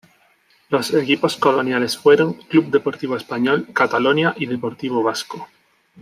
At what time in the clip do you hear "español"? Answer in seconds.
3.15-3.67